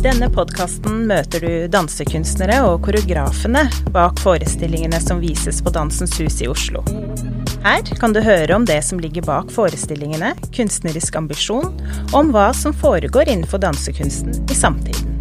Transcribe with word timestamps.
denne 0.00 0.30
podkasten 0.32 1.02
møter 1.10 1.42
du 1.44 1.52
dansekunstnere 1.68 2.62
og 2.64 2.78
koreografene 2.86 3.66
bak 3.92 4.20
forestillingene 4.22 4.96
som 5.02 5.20
vises 5.20 5.58
på 5.60 5.72
Dansens 5.74 6.14
Hus 6.20 6.38
i 6.40 6.48
Oslo. 6.48 6.80
Her 7.60 7.84
kan 8.00 8.14
du 8.16 8.22
høre 8.24 8.54
om 8.56 8.64
det 8.64 8.78
som 8.86 9.00
ligger 9.02 9.26
bak 9.28 9.50
forestillingene, 9.52 10.32
kunstnerisk 10.56 11.18
ambisjon, 11.20 11.74
og 12.12 12.14
om 12.22 12.30
hva 12.32 12.48
som 12.56 12.72
foregår 12.72 13.28
innenfor 13.28 13.60
dansekunsten 13.60 14.32
i 14.48 14.56
samtiden. 14.56 15.18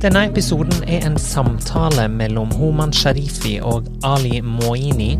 Denne 0.00 0.24
episoden 0.30 0.86
er 0.86 1.04
en 1.04 1.18
samtale 1.20 2.06
mellom 2.08 2.54
Homan 2.56 2.94
Sharifi 2.94 3.58
og 3.60 3.90
Ali 4.06 4.40
Moini 4.40 5.16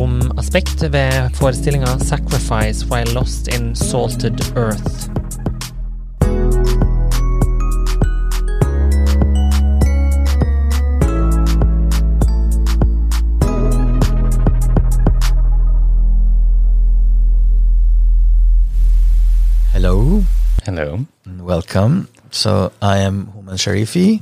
om 0.00 0.18
aspektet 0.38 0.90
ved 0.92 1.30
forestillinga 1.38 1.98
'Sacrifice 1.98 2.88
While 2.90 3.14
Lost 3.14 3.48
in 3.54 3.76
Salted 3.76 4.40
Earth'. 4.56 5.17
Hello 20.68 21.06
and 21.24 21.46
welcome. 21.46 22.08
So 22.30 22.72
I 22.82 22.98
am 22.98 23.28
Hooman 23.32 23.56
Sharifi 23.56 24.20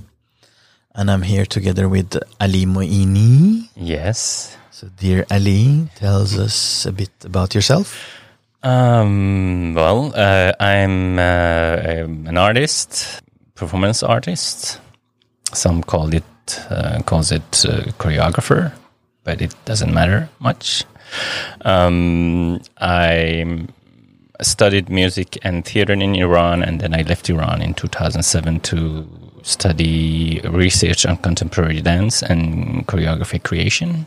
and 0.95 1.11
I'm 1.11 1.23
here 1.23 1.45
together 1.45 1.89
with 1.89 2.17
Ali 2.41 2.67
Moini. 2.67 3.69
Yes. 3.75 4.57
So 4.71 4.87
dear 4.97 5.27
Ali, 5.29 5.89
tells 5.97 6.39
us 6.39 6.87
a 6.87 6.93
bit 6.93 7.11
about 7.25 7.53
yourself. 7.53 7.99
Um, 8.63 9.75
well, 9.75 10.13
uh, 10.15 10.53
I'm, 10.61 11.19
uh, 11.19 11.83
I'm 11.83 12.29
an 12.29 12.39
artist, 12.39 13.23
performance 13.57 14.05
artist. 14.05 14.79
Some 15.53 15.83
call 15.83 16.15
it 16.15 16.23
uh, 16.71 17.03
calls 17.03 17.33
it 17.33 17.67
uh, 17.67 17.91
choreographer, 17.99 18.73
but 19.25 19.43
it 19.43 19.53
doesn't 19.65 19.93
matter 19.93 20.29
much. 20.39 20.85
Um, 21.63 22.61
I 22.79 23.67
studied 24.43 24.89
music 24.91 25.39
and 25.43 25.65
theater 25.65 25.93
in 25.93 26.15
Iran, 26.15 26.63
and 26.63 26.81
then 26.81 26.95
I 26.95 27.03
left 27.03 27.29
Iran 27.31 27.63
in 27.63 27.75
2007 27.75 28.61
to 28.61 29.09
study 29.43 30.41
research 30.45 31.07
on 31.07 31.17
contemporary 31.19 31.81
dance 31.81 32.23
and 32.23 32.87
choreography 32.87 33.43
creation 33.43 34.07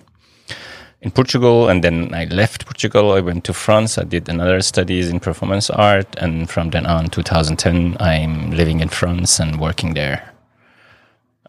in 1.01 1.11
Portugal, 1.11 1.69
and 1.69 1.83
then 1.83 2.13
I 2.13 2.25
left 2.25 2.65
Portugal. 2.65 3.13
I 3.13 3.21
went 3.21 3.45
to 3.45 3.53
France. 3.53 3.97
I 3.97 4.03
did 4.03 4.27
another 4.27 4.61
studies 4.61 5.09
in 5.09 5.19
performance 5.19 5.69
art, 5.69 6.13
and 6.17 6.49
from 6.49 6.71
then 6.71 6.85
on, 6.85 7.07
2010, 7.09 7.97
I'm 7.99 8.51
living 8.51 8.81
in 8.81 8.89
France 8.89 9.39
and 9.39 9.59
working 9.59 9.93
there. 9.93 10.33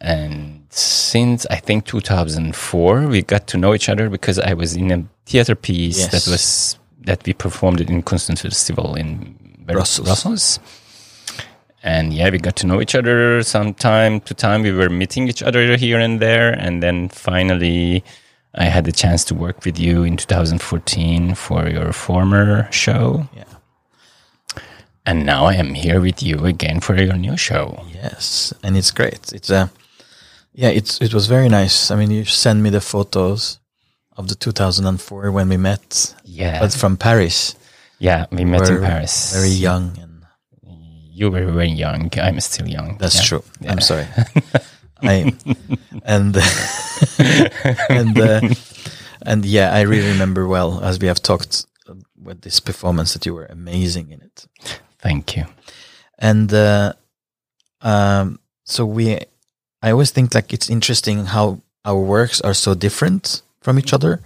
And 0.01 0.65
since 0.71 1.47
I 1.51 1.57
think 1.57 1.85
2004, 1.85 3.09
we 3.09 3.23
got 3.23 3.47
to 3.49 3.59
know 3.59 3.75
each 3.75 3.89
other 3.89 4.09
because 4.09 4.39
I 4.39 4.55
was 4.55 4.77
in 4.77 4.91
a 4.93 5.05
theater 5.27 5.55
piece 5.55 5.99
Yes. 5.99 6.11
that 6.13 6.31
was 6.31 6.79
that 7.01 7.25
we 7.27 7.33
performed 7.33 7.81
it 7.81 7.91
in 7.91 8.03
Kunstfestival 8.03 8.99
in 8.99 9.37
Ber- 9.59 9.75
Brussels. 9.75 10.07
Brussels. 10.07 10.61
And 11.83 12.13
yeah, 12.13 12.29
we 12.31 12.39
got 12.39 12.57
to 12.57 12.67
know 12.67 12.81
each 12.81 12.95
other. 12.95 13.43
Some 13.43 13.73
time 13.73 14.21
to 14.21 14.35
time, 14.35 14.63
we 14.63 14.73
were 14.73 14.91
meeting 14.91 15.29
each 15.29 15.43
other 15.43 15.77
here 15.77 15.99
and 15.99 16.21
there, 16.21 16.53
and 16.53 16.83
then 16.83 17.09
finally, 17.09 18.05
I 18.55 18.65
had 18.65 18.85
the 18.85 18.93
chance 18.93 19.25
to 19.27 19.35
work 19.35 19.65
with 19.65 19.79
you 19.79 20.03
in 20.03 20.17
2014 20.19 21.35
for 21.35 21.69
your 21.69 21.93
former 21.93 22.71
show. 22.71 23.29
Yeah. 23.35 23.45
And 25.07 25.25
now 25.25 25.47
I 25.47 25.55
am 25.55 25.73
here 25.73 26.01
with 26.01 26.23
you 26.23 26.45
again 26.45 26.81
for 26.81 26.95
your 27.01 27.15
new 27.15 27.37
show. 27.39 27.83
Yes, 27.95 28.53
and 28.63 28.77
it's 28.77 28.91
great. 28.91 29.33
It's 29.33 29.49
a 29.49 29.71
yeah, 30.53 30.69
it's 30.69 31.01
it 31.01 31.15
was 31.15 31.27
very 31.27 31.49
nice. 31.49 31.91
I 31.91 31.97
mean, 31.97 32.11
you 32.11 32.27
sent 32.27 32.61
me 32.61 32.69
the 32.69 32.83
photos 32.83 33.60
of 34.17 34.29
the 34.29 34.35
2004 34.35 35.31
when 35.33 35.49
we 35.49 35.57
met, 35.57 36.15
Yeah. 36.25 36.61
but 36.61 36.73
from 36.73 36.97
Paris. 36.97 37.55
yeah, 37.99 38.27
we 38.31 38.45
met 38.45 38.69
in 38.69 38.81
Paris. 38.83 39.33
Very 39.35 39.51
young, 39.51 39.97
and 39.99 40.25
You 41.13 41.31
were 41.31 41.45
very 41.53 41.71
young. 41.71 42.11
I'm 42.19 42.41
still 42.41 42.69
young. 42.69 42.97
that's 42.99 43.17
Yeah. 43.17 43.23
true. 43.29 43.45
Yeah. 43.61 43.73
I'm 43.73 43.81
sorry. 43.81 44.07
I 45.03 45.33
and 46.05 46.37
and 47.89 48.19
uh, 48.19 48.41
and 49.27 49.45
yeah, 49.45 49.73
I 49.75 49.83
really 49.83 50.09
remember 50.13 50.47
well 50.47 50.81
as 50.83 50.99
we 50.99 51.07
have 51.09 51.21
talked 51.23 51.67
uh, 51.89 51.95
with 52.23 52.41
this 52.43 52.61
performance 52.61 53.13
that 53.15 53.27
you 53.27 53.35
were 53.35 53.47
amazing 53.47 54.11
in 54.13 54.21
it. 54.23 54.47
Thank 54.99 55.37
you. 55.37 55.45
and 56.19 56.53
uh, 56.53 56.93
um, 57.81 58.39
so 58.65 58.85
we 58.85 59.17
i 59.83 59.91
always 59.91 60.11
think 60.13 60.35
like 60.35 60.53
it's 60.53 60.69
interesting 60.69 61.25
how 61.25 61.61
our 61.85 61.99
works 61.99 62.41
are 62.43 62.53
so 62.55 62.75
different 62.75 63.41
from 63.63 63.79
each 63.79 63.93
other 63.93 64.21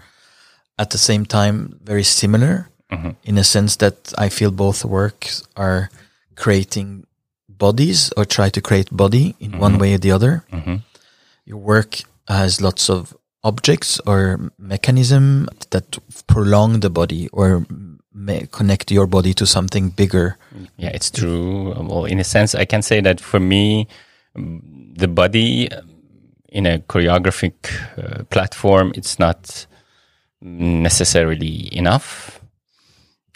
at 0.78 0.90
the 0.90 0.98
same 0.98 1.24
time 1.26 1.78
very 1.84 2.04
similar 2.04 2.68
Mhm. 2.90 3.16
in 3.24 3.38
a 3.38 3.44
sense 3.44 3.76
that 3.76 4.12
i 4.18 4.28
feel 4.28 4.50
both 4.50 4.84
works 4.84 5.42
are 5.56 5.88
creating 6.36 7.04
bodies 7.48 8.12
or 8.16 8.24
try 8.24 8.48
to 8.50 8.60
create 8.60 8.88
body 8.90 9.34
in 9.40 9.58
one 9.58 9.78
way 9.78 9.94
or 9.94 9.98
the 9.98 10.10
other 10.12 10.42
Mhm. 10.52 10.82
your 11.46 11.58
work 11.58 12.02
has 12.28 12.60
lots 12.60 12.88
of 12.90 13.14
objects 13.42 14.00
or 14.06 14.50
mechanism 14.58 15.48
that 15.70 15.98
prolong 16.26 16.80
the 16.80 16.90
body 16.90 17.28
or 17.32 17.66
connect 18.50 18.90
your 18.90 19.06
body 19.06 19.34
to 19.34 19.44
something 19.46 19.90
bigger 19.90 20.36
Yeah, 20.78 20.90
it's 20.94 21.10
true. 21.10 21.74
Well, 21.74 22.04
in 22.06 22.18
a 22.20 22.24
sense, 22.24 22.54
I 22.54 22.64
can 22.64 22.80
say 22.82 23.00
that 23.02 23.20
for 23.20 23.40
me, 23.40 23.86
mm, 24.38 24.60
the 24.96 25.08
body 25.08 25.68
in 26.54 26.66
a 26.66 26.78
choreographic 26.78 27.54
uh, 27.98 28.22
platform, 28.24 28.92
it's 28.94 29.18
not 29.18 29.66
necessarily 30.40 31.68
enough. 31.76 32.40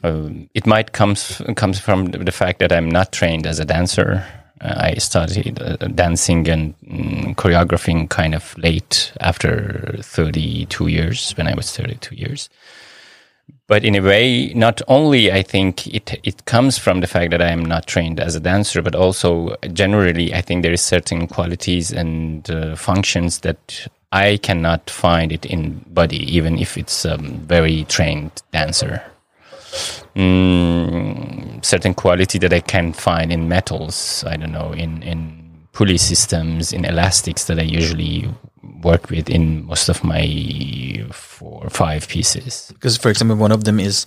Um, 0.04 0.48
it 0.54 0.66
might 0.66 0.92
comes 0.92 1.42
comes 1.56 1.80
from 1.80 2.06
the 2.06 2.30
fact 2.30 2.60
that 2.60 2.72
I'm 2.72 2.88
not 2.88 3.12
trained 3.12 3.46
as 3.46 3.58
a 3.58 3.64
dancer. 3.64 4.24
Uh, 4.60 4.74
I 4.76 4.94
started 4.94 5.60
uh, 5.60 5.76
dancing 5.88 6.48
and 6.48 6.78
mm, 6.80 7.34
choreographing 7.34 8.08
kind 8.08 8.34
of 8.34 8.56
late 8.56 9.12
after 9.20 9.96
32 10.00 10.86
years 10.86 11.32
when 11.32 11.48
I 11.48 11.54
was 11.54 11.76
32 11.76 12.14
years 12.14 12.48
but 13.68 13.84
in 13.84 13.94
a 13.94 14.00
way, 14.00 14.52
not 14.54 14.80
only 14.88 15.30
I 15.30 15.42
think 15.42 15.86
it 15.88 16.18
it 16.24 16.46
comes 16.46 16.78
from 16.78 17.00
the 17.00 17.06
fact 17.06 17.30
that 17.32 17.42
I 17.42 17.50
am 17.50 17.64
not 17.64 17.86
trained 17.86 18.18
as 18.18 18.34
a 18.34 18.40
dancer, 18.40 18.80
but 18.82 18.94
also 18.94 19.56
generally 19.72 20.34
I 20.34 20.40
think 20.40 20.62
there 20.62 20.72
is 20.72 20.80
certain 20.80 21.26
qualities 21.26 21.92
and 21.92 22.50
uh, 22.50 22.76
functions 22.76 23.40
that 23.40 23.86
I 24.10 24.38
cannot 24.38 24.88
find 24.88 25.32
it 25.32 25.44
in 25.44 25.84
body, 25.88 26.34
even 26.34 26.58
if 26.58 26.78
it's 26.78 27.04
a 27.04 27.18
very 27.18 27.84
trained 27.84 28.42
dancer. 28.52 29.02
Mm, 30.16 31.62
certain 31.62 31.92
quality 31.92 32.38
that 32.38 32.54
I 32.54 32.60
can 32.60 32.94
find 32.94 33.30
in 33.30 33.48
metals, 33.48 34.24
I 34.26 34.36
don't 34.36 34.52
know, 34.52 34.72
in 34.72 35.02
in 35.02 35.66
pulley 35.72 35.98
systems, 35.98 36.72
in 36.72 36.86
elastics 36.86 37.44
that 37.44 37.58
I 37.58 37.62
usually 37.62 38.28
work 38.82 39.10
with 39.10 39.28
in 39.28 39.66
most 39.66 39.90
of 39.90 40.02
my 40.02 41.04
five 41.70 42.08
pieces. 42.08 42.70
because 42.74 42.96
for 42.96 43.08
example 43.10 43.36
one 43.36 43.52
of 43.52 43.64
them 43.64 43.78
is 43.80 44.06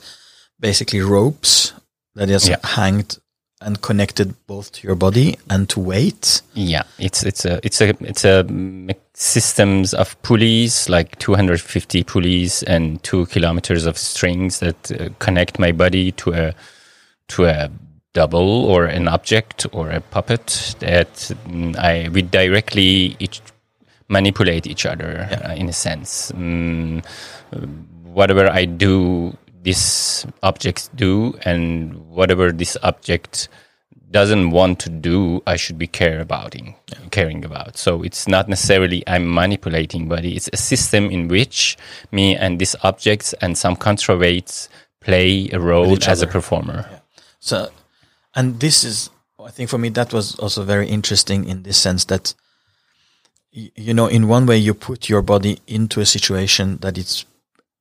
basically 0.59 1.01
ropes 1.01 1.73
that 2.15 2.29
is 2.29 2.47
Yeah. 2.47 2.57
hanged 2.63 3.17
and 3.63 3.79
connected 3.81 4.33
both 4.47 4.71
to 4.71 4.87
your 4.87 4.95
body 4.95 5.37
and 5.49 5.69
to 5.69 5.79
weight 5.79 6.41
Yeah, 6.55 6.83
it's 6.97 7.23
it's 7.23 7.45
a 7.45 7.59
it's 7.63 7.79
a 7.81 7.89
it's 8.01 8.25
a 8.25 8.43
systems 9.13 9.93
of 9.93 10.19
pulleys, 10.23 10.89
like 10.89 11.17
250 11.19 12.03
pulleys 12.03 12.63
and 12.63 13.01
two 13.03 13.25
kilometers 13.27 13.85
of 13.85 13.97
strings 13.97 14.59
that 14.59 14.91
uh, 14.91 15.09
connect 15.19 15.59
my 15.59 15.71
body 15.71 16.11
to 16.13 16.33
a 16.33 16.55
to 17.27 17.45
a 17.45 17.69
double 18.13 18.65
or 18.65 18.85
an 18.85 19.07
object 19.07 19.67
or 19.71 19.89
a 19.91 20.01
puppet 20.01 20.75
that 20.79 21.13
mm, 21.47 21.75
I 21.77 22.09
we 22.09 22.23
directly 22.23 23.15
each 23.19 23.41
manipulate 24.11 24.67
each 24.67 24.85
other 24.85 25.27
uh, 25.43 25.53
in 25.53 25.69
a 25.69 25.73
sense. 25.73 26.31
Mm, 26.33 27.03
whatever 28.03 28.47
I 28.49 28.65
do, 28.65 29.35
this 29.63 30.25
object 30.43 30.95
do, 30.95 31.37
and 31.43 31.95
whatever 32.09 32.51
this 32.51 32.77
object 32.83 33.47
doesn't 34.11 34.51
want 34.51 34.77
to 34.79 34.89
do, 34.89 35.41
I 35.47 35.55
should 35.55 35.77
be 35.77 35.87
care 35.87 36.19
abouting, 36.19 36.75
caring 37.11 37.45
about. 37.45 37.77
So 37.77 38.03
it's 38.03 38.27
not 38.27 38.49
necessarily 38.49 39.03
I'm 39.07 39.33
manipulating, 39.33 40.09
but 40.09 40.25
it's 40.25 40.49
a 40.51 40.57
system 40.57 41.09
in 41.09 41.29
which 41.29 41.77
me 42.11 42.35
and 42.35 42.59
these 42.59 42.75
objects 42.83 43.33
and 43.41 43.57
some 43.57 43.77
counterweights 43.77 44.67
play 45.01 45.49
a 45.51 45.59
role 45.59 45.97
as 46.07 46.21
a 46.21 46.25
other. 46.25 46.31
performer. 46.31 47.01
so 47.39 47.69
and 48.35 48.59
this 48.59 48.83
is 48.83 49.09
i 49.43 49.49
think 49.49 49.69
for 49.69 49.77
me 49.77 49.89
that 49.89 50.13
was 50.13 50.35
also 50.35 50.63
very 50.63 50.87
interesting 50.87 51.45
in 51.45 51.63
this 51.63 51.77
sense 51.77 52.05
that 52.05 52.33
you 53.51 53.93
know 53.93 54.07
in 54.07 54.27
one 54.27 54.45
way 54.45 54.57
you 54.57 54.73
put 54.73 55.09
your 55.09 55.21
body 55.21 55.59
into 55.67 55.99
a 56.01 56.05
situation 56.05 56.77
that 56.81 56.97
it's 56.97 57.25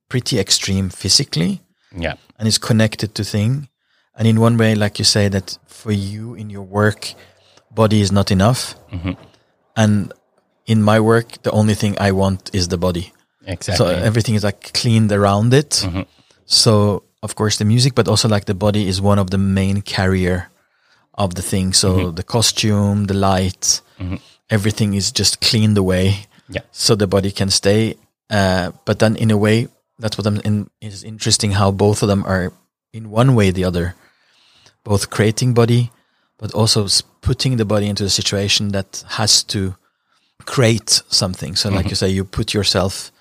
pretty 0.08 0.38
extreme 0.38 0.90
physically 0.90 1.60
Yeah. 1.96 2.14
and 2.38 2.48
it's 2.48 2.58
connected 2.58 3.14
to 3.14 3.24
thing 3.24 3.68
and 4.16 4.26
in 4.28 4.40
one 4.40 4.56
way 4.56 4.74
like 4.74 4.98
you 4.98 5.04
say 5.04 5.28
that 5.28 5.58
for 5.66 5.92
you 5.92 6.34
in 6.34 6.50
your 6.50 6.64
work 6.66 7.14
body 7.74 8.00
is 8.00 8.10
not 8.10 8.30
enough, 8.30 8.74
and 9.76 10.12
in 10.66 10.82
my 10.82 10.98
work, 11.00 11.42
the 11.42 11.50
only 11.52 11.74
thing 11.74 11.96
I 12.00 12.10
want 12.12 12.50
is 12.52 12.68
the 12.68 12.76
body. 12.76 13.12
Exactly. 13.46 13.76
So 13.78 13.86
everything 14.04 14.34
is 14.34 14.44
like 14.44 14.72
cleaned 14.72 15.12
around 15.12 15.54
it. 15.54 15.70
Mm-hmm. 15.84 16.02
So 16.46 17.04
of 17.22 17.34
course 17.34 17.58
the 17.58 17.64
music, 17.64 17.94
but 17.94 18.08
also 18.08 18.28
like 18.28 18.44
the 18.46 18.54
body 18.54 18.88
is 18.88 19.00
one 19.00 19.18
of 19.18 19.30
the 19.30 19.38
main 19.38 19.82
carrier 19.82 20.50
of 21.14 21.34
the 21.34 21.42
thing. 21.42 21.72
So 21.72 21.88
Mm-hmm. 21.96 22.14
the 22.16 22.22
costume, 22.24 23.04
the 23.06 23.14
light, 23.14 23.80
everything 24.50 24.94
is 24.94 25.12
just 25.12 25.40
cleaned 25.40 25.78
away. 25.78 26.26
Yeah. 26.48 26.62
So 26.72 26.94
the 26.96 27.06
body 27.06 27.30
can 27.30 27.50
stay. 27.50 27.96
Uh, 28.28 28.72
but 28.84 28.98
then 28.98 29.16
in 29.16 29.30
a 29.30 29.36
way, 29.36 29.68
that's 29.98 30.18
what 30.18 30.26
I'm 30.26 30.40
in, 30.40 30.70
is 30.80 31.04
interesting 31.04 31.52
how 31.52 31.70
both 31.70 32.02
of 32.02 32.08
them 32.08 32.24
are 32.24 32.52
in 32.92 33.10
one 33.10 33.34
way 33.34 33.50
or 33.50 33.52
the 33.52 33.64
other, 33.64 33.94
both 34.84 35.10
creating 35.10 35.54
body, 35.54 35.90
but 36.38 36.52
also 36.54 36.86
putting 37.20 37.56
the 37.56 37.64
body 37.64 37.86
into 37.86 38.04
a 38.04 38.08
situation 38.08 38.72
that 38.72 39.04
has 39.08 39.42
to 39.44 39.76
create 40.46 41.02
something. 41.08 41.54
So, 41.54 41.68
like 41.68 41.90
you 41.90 41.94
say, 41.94 42.08
you 42.08 42.24
put 42.24 42.54
yourself, 42.54 43.12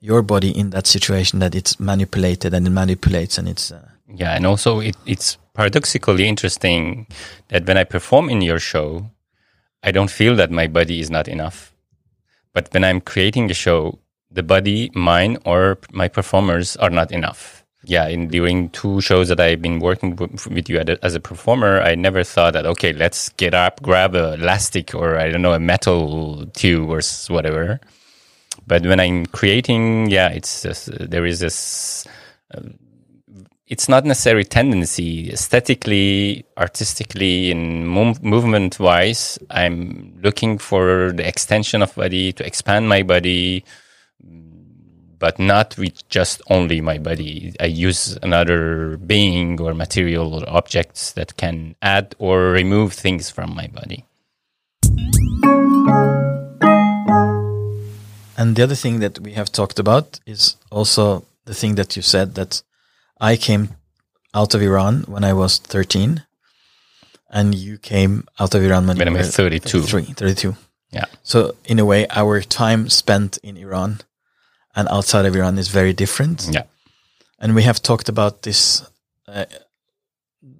your 0.00 0.22
body 0.22 0.50
in 0.50 0.70
that 0.70 0.86
situation 0.86 1.38
that 1.40 1.54
it's 1.54 1.80
manipulated 1.80 2.54
and 2.54 2.66
it 2.66 2.70
manipulates 2.70 3.38
and 3.38 3.48
it's, 3.48 3.72
uh, 3.72 3.88
Yeah, 4.14 4.36
and 4.36 4.44
also 4.46 4.80
it, 4.80 4.96
it's 5.06 5.38
paradoxically 5.54 6.28
interesting 6.28 7.06
that 7.48 7.66
when 7.66 7.78
I 7.78 7.84
perform 7.84 8.28
in 8.28 8.42
your 8.42 8.58
show, 8.58 9.10
I 9.82 9.90
don't 9.90 10.10
feel 10.10 10.36
that 10.36 10.50
my 10.50 10.66
body 10.66 11.00
is 11.00 11.10
not 11.10 11.28
enough. 11.28 11.74
But 12.54 12.68
when 12.72 12.84
I'm 12.84 13.00
creating 13.00 13.50
a 13.50 13.54
show, 13.54 13.98
the 14.30 14.42
body, 14.42 14.90
mine, 14.94 15.38
or 15.44 15.78
my 15.92 16.08
performers 16.08 16.76
are 16.76 16.90
not 16.90 17.12
enough. 17.12 17.64
Yeah, 17.84 18.06
in 18.06 18.28
during 18.28 18.70
two 18.70 19.00
shows 19.00 19.28
that 19.28 19.40
I've 19.40 19.60
been 19.60 19.80
working 19.80 20.14
with 20.16 20.68
you 20.68 20.78
as 20.78 21.14
a 21.16 21.20
performer, 21.20 21.80
I 21.80 21.96
never 21.96 22.22
thought 22.22 22.52
that 22.52 22.64
okay, 22.64 22.92
let's 22.92 23.30
get 23.30 23.54
up, 23.54 23.82
grab 23.82 24.14
a 24.14 24.34
elastic 24.34 24.94
or 24.94 25.18
I 25.18 25.30
don't 25.30 25.42
know 25.42 25.52
a 25.52 25.58
metal 25.58 26.46
tube 26.54 26.88
or 26.88 27.00
whatever. 27.28 27.80
But 28.66 28.86
when 28.86 29.00
I'm 29.00 29.26
creating, 29.26 30.10
yeah, 30.10 30.28
it's 30.28 30.62
just, 30.62 30.90
uh, 30.90 31.06
there 31.08 31.26
is 31.26 31.40
this 31.40 32.06
uh, 32.54 32.60
it's 33.72 33.88
not 33.88 34.04
necessarily 34.04 34.44
tendency. 34.44 35.32
Aesthetically 35.32 36.44
artistically 36.58 37.50
and 37.50 37.86
mov- 37.86 38.22
movement 38.22 38.78
wise 38.78 39.38
i'm 39.50 40.14
looking 40.22 40.58
for 40.58 41.12
the 41.16 41.26
extension 41.26 41.80
of 41.82 41.94
body 41.94 42.32
to 42.34 42.46
expand 42.46 42.86
my 42.86 43.02
body 43.02 43.64
but 45.18 45.38
not 45.38 45.78
with 45.78 45.96
just 46.08 46.42
only 46.50 46.80
my 46.80 46.98
body. 46.98 47.54
I 47.60 47.66
use 47.66 48.18
another 48.24 48.96
being 48.96 49.60
or 49.60 49.72
material 49.72 50.34
or 50.34 50.42
objects 50.48 51.12
that 51.12 51.36
can 51.36 51.76
add 51.80 52.16
or 52.18 52.50
remove 52.50 52.92
things 52.92 53.30
from 53.30 53.54
my 53.54 53.68
body. 53.68 54.04
And 58.36 58.56
the 58.56 58.64
other 58.64 58.74
thing 58.74 58.98
that 58.98 59.20
we 59.20 59.34
have 59.34 59.52
talked 59.52 59.78
about 59.78 60.18
is 60.26 60.56
also 60.72 61.24
the 61.44 61.54
thing 61.54 61.76
that 61.76 61.94
you 61.94 62.02
said 62.02 62.34
that 62.34 62.60
I 63.22 63.36
came 63.36 63.68
out 64.34 64.54
of 64.54 64.62
Iran 64.62 65.04
when 65.06 65.24
I 65.24 65.32
was 65.32 65.58
13 65.58 66.22
and 67.30 67.54
you 67.54 67.78
came 67.78 68.24
out 68.40 68.54
of 68.54 68.62
Iran 68.62 68.86
when, 68.86 68.98
When 68.98 69.08
you 69.08 69.14
I 69.14 69.20
were 69.20 69.26
was 69.26 69.36
32. 69.36 69.80
32. 70.14 70.54
yeah 70.90 71.04
So 71.22 71.54
in 71.64 71.78
a 71.78 71.84
way, 71.84 72.06
our 72.10 72.40
time 72.42 72.88
spent 72.88 73.38
in 73.42 73.56
Iran 73.56 74.00
and 74.74 74.88
outside 74.88 75.26
of 75.28 75.34
Iran 75.36 75.58
is 75.58 75.68
very 75.68 75.92
different. 75.94 76.48
yeah 76.50 76.64
And 77.38 77.54
we 77.54 77.62
have 77.64 77.80
talked 77.80 78.08
about 78.08 78.42
this 78.42 78.82
uh, 79.28 79.44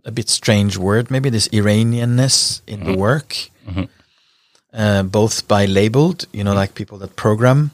a 0.04 0.10
bit 0.12 0.28
strange 0.30 0.76
word, 0.78 1.10
maybe 1.10 1.30
this 1.30 1.48
Iranianness 1.52 2.60
in 2.66 2.80
Mm-hmm. 2.80 2.92
the 2.92 2.98
work, 2.98 3.36
uh, 4.72 5.02
both 5.02 5.46
by 5.48 5.66
labeled, 5.66 6.26
you 6.32 6.42
know, 6.44 6.54
like 6.54 6.74
people 6.74 6.98
that 6.98 7.14
program 7.16 7.70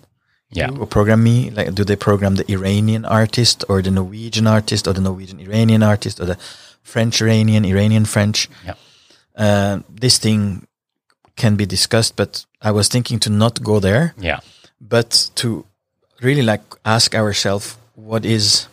yeah 0.50 0.70
or 0.70 0.86
program 0.86 1.22
me. 1.22 1.50
Like, 1.50 1.74
do 1.74 1.84
they 1.84 1.96
program 1.96 2.36
the 2.36 2.50
Iranian 2.50 3.04
artist 3.04 3.64
or 3.68 3.82
the 3.82 3.90
Norwegian 3.90 4.46
artist 4.46 4.86
or 4.86 4.92
the 4.92 5.00
Norwegian 5.00 5.40
Iranian 5.40 5.82
artist 5.82 6.20
or 6.20 6.26
the 6.26 6.38
French 6.82 7.20
Iranian, 7.20 7.64
Iranian 7.64 8.04
French? 8.04 8.48
yeah 8.64 8.74
Uh, 9.38 9.80
this 9.88 10.18
thing 10.18 10.66
can 11.36 11.54
be 11.56 11.66
discussed, 11.66 12.16
but 12.16 12.44
I 12.60 12.72
was 12.72 12.88
thinking 12.88 13.20
to 13.20 13.30
not 13.30 13.62
go 13.62 13.80
there 13.80 14.14
yeah 14.18 14.40
but 14.80 15.30
to 15.34 15.64
really 16.22 16.42
like 16.42 16.62
ask 16.84 17.14
ourselves 17.14 17.76
what 17.94 18.24
is 18.24 18.68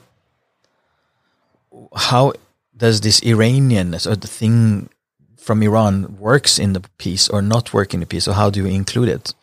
how 1.95 2.33
does 2.75 3.01
this 3.01 3.19
Iranianness 3.21 4.09
or 4.09 4.15
the 4.15 4.27
thing 4.27 4.89
from 5.37 5.61
Iran 5.61 6.17
works 6.17 6.57
in 6.57 6.73
the 6.73 6.81
piece 6.97 7.29
or 7.29 7.41
not 7.41 7.73
work 7.73 7.93
in 7.93 7.99
the 7.99 8.05
piece, 8.05 8.27
or 8.27 8.33
how 8.33 8.49
do 8.49 8.59
you 8.61 8.65
include 8.65 9.09
it? 9.09 9.33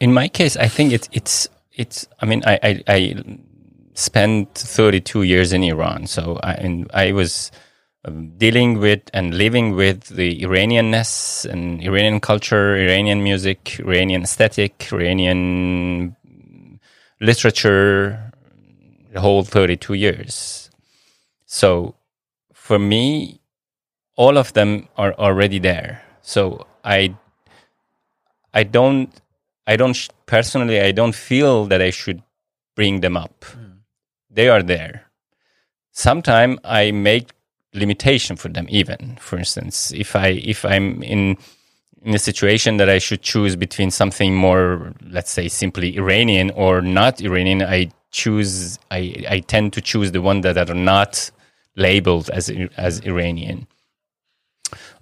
In 0.00 0.12
my 0.12 0.28
case, 0.28 0.56
I 0.56 0.68
think 0.68 0.92
it's 0.92 1.08
it's 1.12 1.48
it's. 1.72 2.06
I 2.20 2.26
mean, 2.26 2.42
I 2.46 2.58
I, 2.62 2.82
I 2.88 3.14
spent 3.94 4.54
32 4.54 5.22
years 5.22 5.52
in 5.52 5.62
Iran, 5.62 6.06
so 6.06 6.38
I 6.42 6.54
and 6.54 6.90
I 6.94 7.12
was 7.12 7.50
um, 8.04 8.36
dealing 8.36 8.78
with 8.78 9.02
and 9.12 9.34
living 9.34 9.74
with 9.74 10.08
the 10.08 10.40
Iranianness 10.42 11.44
and 11.50 11.82
Iranian 11.82 12.20
culture, 12.20 12.76
Iranian 12.76 13.22
music, 13.22 13.78
Iranian 13.80 14.22
aesthetic, 14.22 14.92
Iranian 14.92 16.16
literature, 17.20 18.32
the 19.12 19.20
whole 19.20 19.44
32 19.44 19.94
years. 19.94 20.70
So 21.46 21.94
for 22.52 22.78
me, 22.78 23.40
all 24.16 24.36
of 24.36 24.52
them 24.52 24.88
are 24.96 25.14
already 25.14 25.58
there. 25.58 26.02
So 26.22 26.66
I 26.84 27.14
I 28.52 28.62
don't 28.64 29.10
I 29.66 29.76
don't 29.76 29.94
sh- 29.94 30.08
personally 30.26 30.80
I 30.80 30.92
don't 30.92 31.14
feel 31.14 31.66
that 31.66 31.80
I 31.80 31.90
should 31.90 32.22
bring 32.76 33.00
them 33.00 33.16
up. 33.16 33.44
Hmm. 33.44 33.78
They 34.30 34.48
are 34.48 34.62
there. 34.62 35.10
Sometimes 35.92 36.58
I 36.64 36.90
make 36.90 37.30
limitation 37.72 38.36
for 38.36 38.48
them 38.48 38.66
even. 38.68 39.16
For 39.20 39.38
instance, 39.38 39.92
if 39.92 40.16
I 40.16 40.28
if 40.28 40.64
I'm 40.64 41.02
in 41.02 41.36
in 42.02 42.14
a 42.14 42.18
situation 42.18 42.76
that 42.76 42.88
I 42.88 42.98
should 42.98 43.22
choose 43.22 43.56
between 43.56 43.90
something 43.90 44.34
more, 44.34 44.92
let's 45.08 45.30
say, 45.30 45.48
simply 45.48 45.96
Iranian 45.96 46.50
or 46.50 46.82
not 46.82 47.20
Iranian, 47.20 47.62
I 47.62 47.90
choose. 48.10 48.78
I, 48.90 49.24
I 49.28 49.40
tend 49.40 49.72
to 49.72 49.80
choose 49.80 50.12
the 50.12 50.20
one 50.20 50.42
that 50.42 50.58
are 50.58 50.74
not 50.74 51.30
labeled 51.76 52.30
as 52.30 52.50
as 52.76 53.00
Iranian. 53.00 53.66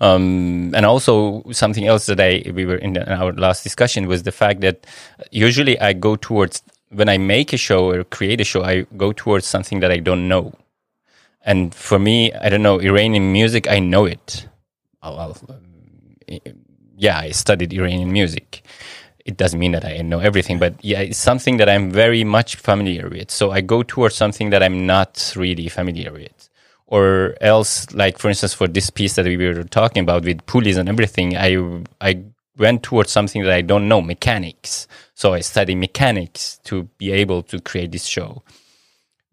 Um, 0.03 0.75
and 0.75 0.85
also 0.85 1.45
something 1.53 1.87
else 1.87 2.07
that 2.07 2.21
I 2.21 2.43
we 2.53 2.67
were 2.67 2.77
in 2.77 2.99
our 2.99 3.33
last 3.33 3.63
discussion 3.63 4.09
was 4.09 4.25
the 4.25 4.33
fact 4.33 4.61
that 4.63 4.85
usually 5.31 5.79
I 5.79 5.93
go 5.93 6.17
towards 6.17 6.61
when 6.91 7.09
I 7.09 7.19
make 7.19 7.53
a 7.53 7.57
show 7.57 7.91
or 7.91 8.05
create 8.05 8.41
a 8.41 8.45
show, 8.45 8.65
I 8.65 8.83
go 8.97 9.13
towards 9.13 9.47
something 9.47 9.81
that 9.81 9.93
I 9.93 9.99
don't 9.99 10.29
know. 10.29 10.53
And 11.45 11.73
for 11.75 11.99
me, 11.99 12.33
I 12.33 12.49
don't 12.49 12.63
know 12.63 12.81
Iranian 12.81 13.33
music. 13.33 13.71
I 13.71 13.79
know 13.79 14.05
it. 14.05 14.49
I'll, 15.03 15.19
I'll, 15.19 15.61
yeah, 16.97 17.19
I 17.19 17.31
studied 17.31 17.73
Iranian 17.73 18.13
music. 18.13 18.63
It 19.25 19.37
doesn't 19.37 19.59
mean 19.59 19.73
that 19.73 19.85
I 19.85 19.99
know 19.99 20.19
everything, 20.19 20.59
but 20.59 20.75
yeah, 20.83 21.01
it's 21.01 21.19
something 21.19 21.59
that 21.59 21.69
I'm 21.69 21.91
very 21.93 22.25
much 22.25 22.57
familiar 22.57 23.09
with. 23.09 23.31
So 23.31 23.53
I 23.53 23.61
go 23.61 23.85
towards 23.85 24.17
something 24.17 24.51
that 24.51 24.63
I'm 24.65 24.85
not 24.85 25.33
really 25.37 25.69
familiar 25.69 26.13
with. 26.13 26.42
Or 26.93 27.37
else, 27.41 27.91
like 27.95 28.19
for 28.19 28.29
instance, 28.29 28.53
for 28.53 28.69
this 28.69 28.91
piece 28.91 29.15
that 29.17 29.25
we 29.25 29.39
were 29.39 29.65
talking 29.65 30.03
about 30.03 30.27
with 30.27 30.45
pulleys 30.45 30.77
and 30.77 30.91
everything, 30.91 31.39
I 31.39 31.57
I 32.03 32.23
went 32.59 32.83
towards 32.83 33.11
something 33.11 33.43
that 33.45 33.53
I 33.53 33.63
don't 33.63 33.89
know, 33.89 34.03
mechanics. 34.03 34.87
So 35.15 35.33
I 35.33 35.41
study 35.41 35.75
mechanics 35.75 36.61
to 36.65 36.85
be 36.99 37.11
able 37.11 37.45
to 37.45 37.61
create 37.61 37.93
this 37.93 38.05
show. 38.05 38.43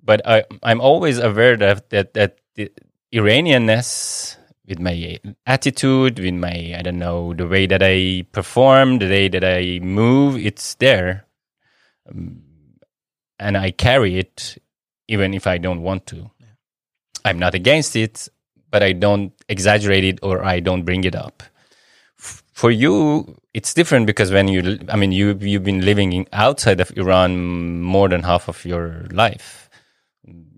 But 0.02 0.22
I, 0.26 0.46
I'm 0.64 0.80
always 0.80 1.20
aware 1.20 1.58
that 1.58 1.90
that, 1.90 2.14
that 2.14 2.38
the 2.56 2.72
Iranianness 3.14 4.38
with 4.66 4.80
my 4.80 5.20
attitude, 5.46 6.18
with 6.18 6.36
my 6.36 6.76
I 6.78 6.82
don't 6.82 7.00
know 7.00 7.34
the 7.34 7.48
way 7.48 7.68
that 7.68 7.84
I 7.84 8.24
perform, 8.32 9.00
the 9.00 9.10
way 9.10 9.28
that 9.28 9.44
I 9.44 9.80
move, 9.84 10.38
it's 10.38 10.76
there, 10.76 11.26
um, 12.10 12.42
and 13.38 13.58
I 13.58 13.72
carry 13.72 14.18
it 14.18 14.58
even 15.10 15.34
if 15.34 15.46
I 15.46 15.58
don't 15.58 15.82
want 15.82 16.06
to. 16.08 16.32
I'm 17.26 17.40
not 17.40 17.54
against 17.54 17.96
it, 17.96 18.28
but 18.72 18.84
I 18.84 18.94
don't 18.94 19.34
exaggerate 19.48 20.04
it 20.04 20.20
or 20.22 20.44
I 20.44 20.60
don't 20.60 20.84
bring 20.84 21.04
it 21.04 21.16
up. 21.16 21.44
For 22.54 22.72
you, 22.72 23.38
it's 23.54 23.74
different 23.74 24.06
because 24.06 24.32
when 24.32 24.48
you, 24.50 24.80
I 24.90 24.98
mean, 24.98 25.14
you 25.14 25.38
you've 25.40 25.64
been 25.64 25.86
living 25.86 26.28
outside 26.34 26.82
of 26.82 26.92
Iran 26.98 27.82
more 27.82 28.10
than 28.10 28.24
half 28.24 28.50
of 28.50 28.66
your 28.66 29.08
life, 29.12 29.70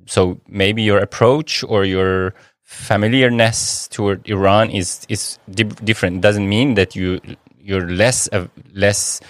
so 0.07 0.41
maybe 0.47 0.81
your 0.81 0.97
approach 0.97 1.63
or 1.63 1.85
your 1.85 2.33
familiarness 2.63 3.87
toward 3.89 4.27
Iran 4.27 4.71
is 4.71 5.05
is 5.09 5.37
di- 5.49 5.63
different. 5.63 6.17
It 6.17 6.21
doesn't 6.21 6.49
mean 6.49 6.73
that 6.73 6.95
you 6.95 7.21
you're 7.59 7.87
less 7.87 8.27
uh, 8.31 8.47
less 8.73 9.21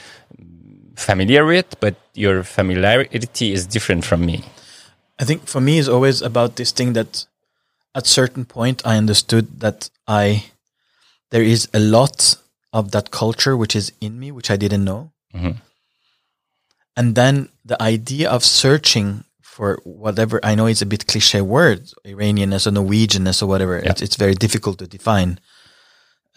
familiar 0.96 1.44
with, 1.46 1.80
but 1.80 1.96
your 2.14 2.44
familiarity 2.44 3.52
is 3.52 3.68
different 3.68 4.06
from 4.06 4.26
me. 4.26 4.44
I 5.20 5.24
think 5.26 5.48
for 5.48 5.62
me 5.62 5.78
is 5.78 5.88
always 5.90 6.22
about 6.22 6.56
this 6.56 6.72
thing 6.72 6.94
that 6.94 7.26
at 7.94 8.08
certain 8.08 8.46
point 8.46 8.82
I 8.86 8.98
understood 8.98 9.60
that 9.60 9.90
I 10.08 10.46
there 11.30 11.44
is 11.44 11.68
a 11.74 11.80
lot 11.80 12.36
of 12.74 12.92
that 12.92 13.12
culture 13.12 13.56
which 13.56 13.76
is 13.76 13.92
in 14.02 14.20
me, 14.20 14.32
which 14.32 14.50
I 14.52 14.58
didn't 14.58 14.84
know. 14.84 15.12
Mhm. 15.34 15.62
And 16.98 17.16
then 17.16 17.50
the 17.64 17.82
idea 17.82 18.30
of 18.30 18.44
searching 18.44 19.24
for 19.42 19.80
whatever 19.84 20.40
I 20.44 20.56
know 20.56 20.66
it's 20.66 20.82
a 20.82 20.86
bit 20.86 21.08
cliche 21.08 21.42
word, 21.42 21.90
Iranianness 22.06 22.68
or 22.68 22.72
Norwegianness 22.72 23.42
or 23.44 23.48
whatever. 23.48 23.80
Yeah. 23.80 23.92
It's, 23.92 24.02
it's 24.02 24.16
very 24.16 24.34
difficult 24.36 24.80
to 24.80 24.88
define 24.88 25.40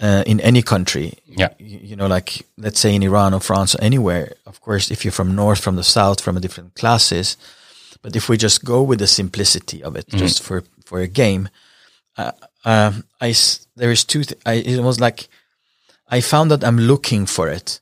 uh, 0.00 0.24
in 0.26 0.40
any 0.40 0.62
country. 0.62 1.14
Yeah. 1.26 1.50
You, 1.58 1.78
you 1.82 1.96
know, 1.96 2.06
like 2.08 2.46
let's 2.58 2.80
say 2.80 2.94
in 2.94 3.02
Iran 3.02 3.32
or 3.34 3.40
France 3.40 3.74
or 3.74 3.82
anywhere. 3.82 4.34
Of 4.46 4.60
course, 4.60 4.90
if 4.90 5.04
you're 5.04 5.12
from 5.12 5.34
north, 5.34 5.60
from 5.60 5.76
the 5.76 5.84
south, 5.84 6.20
from 6.20 6.36
a 6.36 6.40
different 6.40 6.74
classes. 6.74 7.36
But 8.04 8.16
if 8.16 8.28
we 8.28 8.36
just 8.36 8.64
go 8.64 8.82
with 8.82 8.98
the 8.98 9.06
simplicity 9.06 9.82
of 9.82 9.96
it, 9.96 10.06
just 10.08 10.42
for 10.42 10.62
for 10.84 11.00
a 11.00 11.08
game, 11.08 11.48
uh, 12.18 12.32
um, 12.66 13.04
I 13.18 13.34
there 13.76 13.90
is 13.90 14.04
two. 14.04 14.24
Th- 14.24 14.38
I, 14.44 14.52
it 14.60 14.80
was 14.82 15.00
like 15.00 15.28
I 16.10 16.20
found 16.20 16.50
that 16.50 16.62
I'm 16.62 16.76
looking 16.76 17.24
for 17.26 17.48
it. 17.48 17.80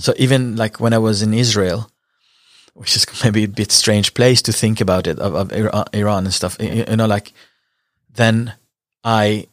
So 0.00 0.12
even 0.18 0.56
like 0.56 0.80
when 0.80 0.92
I 0.92 0.98
was 0.98 1.22
in 1.22 1.32
Israel, 1.32 1.90
which 2.74 2.96
is 2.96 3.06
maybe 3.24 3.44
a 3.44 3.48
bit 3.48 3.70
strange 3.70 4.12
place 4.14 4.42
to 4.42 4.52
think 4.52 4.80
about 4.80 5.06
it 5.06 5.20
of, 5.20 5.34
of 5.34 5.52
Iran, 5.52 5.84
Iran 5.92 6.24
and 6.24 6.34
stuff, 6.34 6.56
you, 6.58 6.84
you 6.88 6.96
know, 6.96 7.06
like 7.06 7.32
then 8.16 8.54
I 9.04 9.46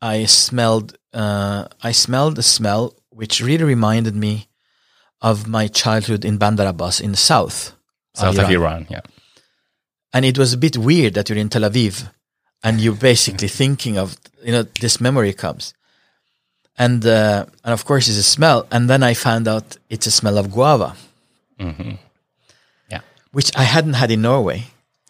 I 0.00 0.24
smelled 0.24 0.96
uh, 1.12 1.68
I 1.82 1.92
smelled 1.92 2.38
a 2.38 2.42
smell 2.42 2.94
which 3.10 3.42
really 3.42 3.64
reminded 3.64 4.16
me 4.16 4.48
of 5.20 5.46
my 5.46 5.68
childhood 5.68 6.24
in 6.24 6.38
Bandar 6.38 6.66
Abbas 6.66 7.00
in 7.00 7.10
the 7.10 7.18
south, 7.18 7.74
South 8.14 8.38
of 8.38 8.50
Iran. 8.50 8.86
Yeah. 8.88 9.00
And 10.14 10.24
it 10.24 10.38
was 10.38 10.52
a 10.54 10.56
bit 10.56 10.78
weird 10.78 11.14
that 11.14 11.28
you're 11.28 11.36
in 11.38 11.50
Tel 11.50 11.62
Aviv 11.62 12.08
and 12.62 12.80
you're 12.80 12.94
basically 12.94 13.48
thinking 13.48 13.98
of 13.98 14.16
you 14.42 14.52
know 14.52 14.62
this 14.80 15.00
memory 15.00 15.34
comes. 15.34 15.74
And 16.78 17.04
uh, 17.06 17.46
and 17.64 17.72
of 17.72 17.84
course 17.84 18.08
it's 18.08 18.18
a 18.18 18.22
smell. 18.22 18.66
And 18.70 18.88
then 18.88 19.02
I 19.02 19.14
found 19.14 19.46
out 19.46 19.76
it's 19.90 20.06
a 20.06 20.10
smell 20.10 20.38
of 20.38 20.50
guava. 20.50 20.96
Yeah. 22.90 23.00
which 23.32 23.50
I 23.56 23.62
hadn't 23.62 23.94
had 23.94 24.10
in 24.10 24.22
Norway. 24.22 24.64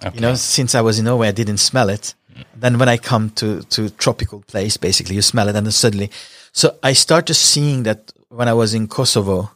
Okay. 0.05 0.17
you 0.17 0.21
know 0.21 0.35
since 0.35 0.75
I 0.75 0.81
was 0.81 0.99
in 0.99 1.05
Norway 1.05 1.29
I 1.29 1.33
didn't 1.33 1.59
smell 1.59 1.91
it. 1.91 2.15
Then 2.57 2.79
when 2.79 2.89
I 2.89 2.97
come 2.97 3.31
to 3.41 3.63
to 3.75 3.91
tropical 3.91 4.41
place 4.41 4.77
basically 4.77 5.15
you 5.15 5.23
smell 5.23 5.49
it 5.49 5.57
and 5.57 5.67
then 5.67 5.73
suddenly 5.73 6.11
so 6.53 6.77
I 6.83 6.95
started 6.95 7.35
seeing 7.35 7.85
that 7.85 8.13
when 8.29 8.49
I 8.49 8.55
was 8.55 8.75
in 8.75 8.89
Kosovo 8.89 9.51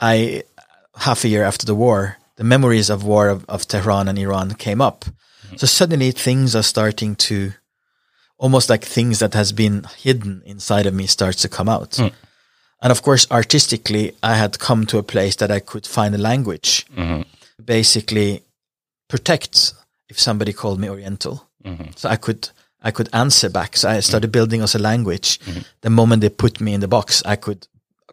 I 0.00 0.44
half 0.94 1.24
a 1.24 1.28
year 1.28 1.44
after 1.44 1.66
the 1.66 1.74
war, 1.74 2.18
the 2.38 2.44
memories 2.44 2.88
of 2.88 3.04
war 3.04 3.28
of, 3.28 3.44
of 3.48 3.66
Tehran 3.66 4.08
and 4.08 4.18
Iran 4.18 4.54
came 4.54 4.80
up. 4.80 5.04
Mm-hmm. 5.04 5.56
So 5.56 5.66
suddenly 5.66 6.12
things 6.12 6.54
are 6.54 6.62
starting 6.62 7.16
to 7.16 7.52
almost 8.38 8.70
like 8.70 8.84
things 8.84 9.18
that 9.18 9.34
has 9.34 9.52
been 9.52 9.84
hidden 9.98 10.42
inside 10.46 10.86
of 10.86 10.94
me 10.94 11.06
starts 11.06 11.42
to 11.42 11.48
come 11.48 11.68
out. 11.68 11.90
Mm. 11.90 12.12
And 12.80 12.92
of 12.92 13.02
course, 13.02 13.26
artistically, 13.32 14.14
I 14.22 14.36
had 14.36 14.60
come 14.60 14.86
to 14.86 14.98
a 14.98 15.02
place 15.02 15.34
that 15.36 15.50
I 15.50 15.58
could 15.58 15.84
find 15.84 16.14
a 16.14 16.18
language, 16.18 16.86
mm-hmm. 16.96 17.22
basically 17.62 18.44
protect 19.08 19.74
if 20.08 20.20
somebody 20.20 20.52
called 20.52 20.78
me 20.78 20.88
Oriental. 20.88 21.48
Mm-hmm. 21.64 21.90
So 21.96 22.08
I 22.08 22.16
could 22.16 22.50
I 22.80 22.92
could 22.92 23.08
answer 23.12 23.50
back. 23.50 23.76
So 23.76 23.88
I 23.88 23.98
started 23.98 24.28
mm. 24.28 24.32
building 24.32 24.62
us 24.62 24.76
a 24.76 24.78
language. 24.78 25.40
The 25.80 25.90
moment 25.90 26.20
they 26.20 26.28
put 26.30 26.60
me 26.60 26.72
in 26.72 26.80
the 26.80 26.86
box, 26.86 27.20
I 27.26 27.34
could 27.34 27.66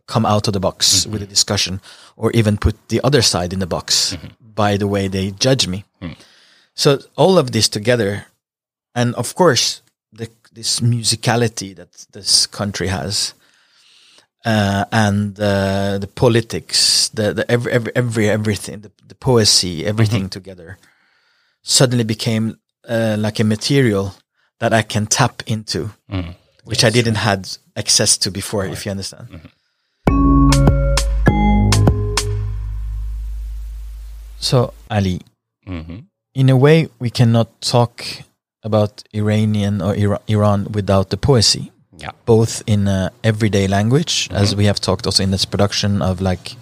come 0.08 0.26
out 0.26 0.48
of 0.48 0.54
the 0.54 0.60
box 0.60 1.06
with 1.08 1.22
a 1.22 1.26
discussion 1.28 1.82
or 2.16 2.32
even 2.32 2.58
put 2.58 2.76
the 2.90 3.02
other 3.04 3.22
side 3.22 3.54
in 3.54 3.60
the 3.60 3.68
box 3.68 4.16
by 4.40 4.78
the 4.78 4.88
way 4.88 5.08
they 5.08 5.32
judge 5.32 5.68
me. 5.68 5.84
So 6.76 7.00
all 7.16 7.38
of 7.38 7.52
this 7.52 7.70
together, 7.70 8.26
and 8.94 9.16
of 9.16 9.34
course, 9.36 9.82
the, 10.12 10.30
this 10.54 10.80
musicality 10.82 11.76
that 11.76 12.06
this 12.12 12.46
country 12.48 12.88
has, 12.88 13.34
uh, 14.46 14.86
and 14.92 15.40
uh, 15.40 15.98
the 15.98 16.08
politics, 16.08 17.10
the, 17.10 17.34
the 17.34 17.50
every, 17.50 17.72
every, 17.72 17.92
every 17.96 18.30
everything, 18.30 18.82
the, 18.82 18.92
the 19.08 19.16
poesy, 19.16 19.84
everything 19.84 20.30
together, 20.30 20.78
suddenly 21.64 22.04
became 22.04 22.60
uh, 22.88 23.16
like 23.18 23.40
a 23.40 23.44
material 23.44 24.14
that 24.60 24.72
I 24.74 24.84
can 24.84 25.08
tap 25.08 25.42
into, 25.48 25.90
which 26.64 26.84
I 26.84 26.90
didn't 26.92 27.16
had 27.16 27.50
access 27.76 28.18
to 28.20 28.32
before. 28.32 28.66
If 28.66 28.86
you 28.86 28.92
understand. 28.92 29.28
So 34.46 34.74
Ali, 34.92 35.18
Mhm. 35.68 36.04
in 36.42 36.50
a 36.50 36.56
way, 36.66 36.88
we 37.00 37.10
cannot 37.10 37.48
talk 37.62 38.04
about 38.64 38.92
Iranian 39.22 39.82
or 39.82 39.92
Ira- 40.04 40.22
Iran 40.28 40.68
without 40.78 41.10
the 41.10 41.18
poesy, 41.18 41.72
Yeah. 41.98 42.12
both 42.26 42.62
in 42.68 42.88
uh, 42.88 43.10
everyday 43.24 43.68
language, 43.68 44.30
as 44.32 44.56
we 44.56 44.66
have 44.70 44.80
talked 44.80 45.06
also 45.08 45.24
in 45.24 45.32
this 45.32 45.46
production 45.46 46.02
of 46.02 46.22
like, 46.22 46.56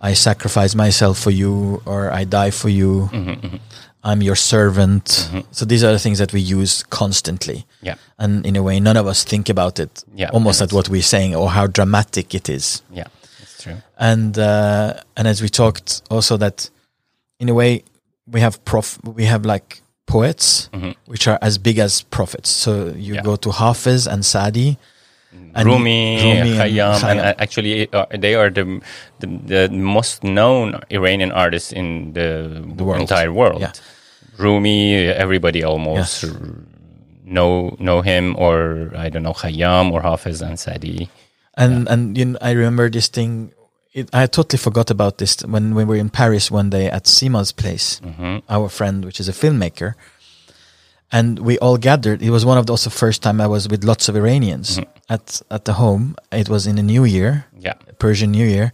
I 0.00 0.14
sacrifice 0.14 0.74
myself 0.76 1.18
for 1.18 1.30
you, 1.32 1.80
or 1.84 2.10
I 2.20 2.24
die 2.24 2.50
for 2.50 2.68
you, 2.68 3.08
I'm 4.04 4.20
your 4.22 4.36
servant. 4.36 5.28
So 5.52 5.64
these 5.64 5.84
are 5.86 5.92
the 5.92 5.98
things 5.98 6.18
that 6.18 6.32
we 6.32 6.40
use 6.40 6.84
constantly. 6.90 7.66
Yeah. 7.82 7.94
And 8.18 8.46
in 8.46 8.56
a 8.56 8.62
way, 8.62 8.80
none 8.80 8.96
of 8.96 9.06
us 9.06 9.24
think 9.24 9.48
about 9.48 9.78
it 9.78 10.04
Yeah, 10.14 10.30
almost 10.32 10.60
at 10.62 10.72
what 10.72 10.88
we're 10.88 11.02
saying 11.14 11.34
or 11.36 11.50
how 11.50 11.66
dramatic 11.68 12.34
it 12.34 12.48
is 12.48 12.82
Yeah. 12.92 13.06
That's 13.38 13.62
true. 13.62 13.76
and 13.98 14.38
uh, 14.38 14.92
and 15.16 15.28
as 15.28 15.40
we 15.42 15.48
talked 15.48 16.02
also 16.10 16.36
that 16.38 16.70
in 17.38 17.48
a 17.48 17.54
way 17.54 17.82
we 18.26 18.40
have 18.40 18.64
prof 18.64 18.98
we 19.04 19.24
have 19.24 19.44
like 19.44 19.82
poets 20.06 20.70
which 21.06 21.26
are 21.28 21.38
as 21.42 21.58
big 21.58 21.78
as 21.78 22.02
prophets 22.02 22.48
so 22.50 22.70
you 22.94 23.14
Mm-hmm. 23.14 23.14
Yeah. 23.14 23.22
go 23.22 23.36
to 23.36 23.50
Hafiz 23.50 24.06
and 24.06 24.24
Sadi 24.24 24.78
and 25.54 25.66
Rumi, 25.68 26.16
Rumi 26.16 26.40
and 26.40 26.48
Khayyam, 26.60 27.02
and 27.04 27.20
uh, 27.20 27.34
actually 27.38 27.92
uh, 27.92 28.06
they 28.16 28.34
are 28.34 28.48
the, 28.48 28.80
the 29.20 29.26
the 29.26 29.68
most 29.68 30.24
known 30.24 30.80
Iranian 30.90 31.32
artists 31.32 31.72
in 31.72 32.12
the, 32.16 32.62
world. 32.80 33.00
entire 33.04 33.32
world. 33.32 33.60
Yeah. 33.60 33.72
Rumi, 34.38 34.94
everybody 35.12 35.64
almost 35.64 36.22
Yes. 36.24 36.32
know 37.24 37.76
know 37.78 38.00
him, 38.02 38.36
or 38.38 38.92
I 38.96 39.08
don't 39.08 39.22
know 39.24 39.32
Khayyam 39.34 39.92
or 39.92 40.00
Hafiz 40.02 40.40
and 40.40 40.58
Sadi. 40.58 41.08
and 41.56 41.88
and 41.88 42.16
you 42.16 42.24
know, 42.32 42.38
I 42.40 42.52
remember 42.52 42.88
this 42.88 43.08
thing 43.08 43.52
it, 43.98 44.06
I 44.12 44.26
totally 44.26 44.58
forgot 44.58 44.90
about 44.90 45.14
this 45.18 45.32
when 45.54 45.74
we 45.74 45.84
were 45.84 45.96
in 46.04 46.10
Paris 46.10 46.50
one 46.50 46.68
day 46.70 46.86
at 46.96 47.04
Sima's 47.06 47.52
place 47.62 48.00
Mm-hmm. 48.04 48.34
our 48.56 48.68
friend 48.68 49.04
which 49.06 49.18
is 49.22 49.28
a 49.28 49.32
filmmaker 49.42 49.94
and 51.12 51.38
we 51.38 51.58
all 51.58 51.76
gathered 51.78 52.20
it 52.22 52.30
was 52.30 52.44
one 52.44 52.58
of 52.58 52.66
the 52.66 52.72
also 52.72 52.90
first 52.90 53.22
time 53.22 53.40
I 53.40 53.46
was 53.46 53.68
with 53.68 53.84
lots 53.84 54.08
of 54.08 54.16
Iranians 54.16 54.78
Mm-hmm. 54.78 55.12
at 55.14 55.42
at 55.50 55.64
the 55.64 55.72
home 55.74 56.14
it 56.32 56.48
was 56.48 56.66
in 56.66 56.76
the 56.76 56.82
new 56.94 57.04
year 57.04 57.32
Yeah, 57.66 57.74
Persian 57.98 58.30
New 58.32 58.46
Year, 58.46 58.70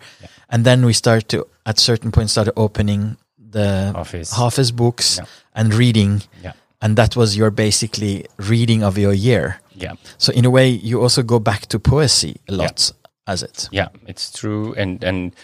and 0.53 0.65
then 0.65 0.85
we 0.85 0.93
start 0.93 1.29
to 1.29 1.47
at 1.65 1.79
certain 1.79 2.11
point 2.11 2.29
started 2.31 2.53
opening 2.57 3.17
the 3.39 3.93
Hafiz. 3.95 4.31
Hafiz 4.33 4.73
books 4.73 5.19
Yeah. 5.19 5.27
and 5.55 5.73
reading, 5.75 6.23
yeah, 6.45 6.53
and 6.81 6.97
that 6.97 7.17
was 7.17 7.37
your 7.37 7.51
basically 7.51 8.25
reading 8.51 8.83
of 8.85 8.97
your 8.99 9.13
year. 9.15 9.61
yeah. 9.85 9.95
So 10.19 10.33
in 10.33 10.45
a 10.45 10.51
way, 10.51 10.69
you 10.89 11.03
also 11.03 11.23
go 11.23 11.39
back 11.39 11.67
to 11.69 11.79
poesy 11.79 12.35
a 12.49 12.53
lot 12.53 12.93
it. 13.41 13.71
Yeah, 13.73 13.89
it's 14.07 14.31
true. 14.31 14.75
And 14.75 15.03
and 15.03 15.35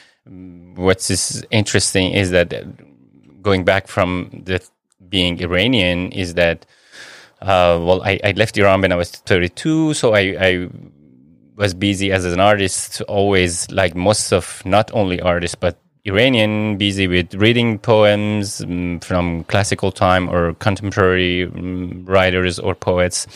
what's 0.76 1.08
is 1.08 1.42
interesting 1.50 2.12
is 2.12 2.30
that 2.32 2.52
going 3.40 3.64
back 3.64 3.88
from 3.88 4.42
the 4.44 4.60
being 5.08 5.40
Iranian 5.40 6.12
is 6.12 6.34
that 6.34 6.66
uh, 7.40 7.78
well, 7.80 8.02
I, 8.02 8.18
I 8.24 8.32
left 8.32 8.58
Iran 8.58 8.80
when 8.80 8.92
I 8.92 8.96
was 8.96 9.10
32, 9.10 9.94
so 9.94 10.12
I, 10.12 10.36
I 10.40 10.68
was 11.56 11.72
busy 11.72 12.10
as 12.10 12.24
an 12.24 12.40
artist, 12.40 13.00
always 13.02 13.70
like 13.70 13.94
most 13.94 14.32
of 14.32 14.60
not 14.64 14.90
only 14.92 15.20
artists 15.20 15.54
but 15.54 15.78
Iranian, 16.04 16.76
busy 16.78 17.06
with 17.06 17.34
reading 17.34 17.78
poems 17.78 18.60
mm, 18.60 19.02
from 19.04 19.44
classical 19.44 19.92
time 19.92 20.28
or 20.28 20.54
contemporary 20.54 21.46
mm, 21.46 22.08
writers 22.08 22.58
or 22.58 22.74
poets. 22.74 23.26